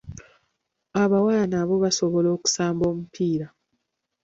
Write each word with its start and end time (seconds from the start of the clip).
Abawala 1.01 1.43
nabo 1.53 1.73
basobola 1.83 2.27
okusamba 2.35 2.83
omupiira. 2.91 3.47